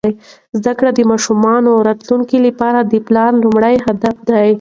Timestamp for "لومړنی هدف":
3.41-4.15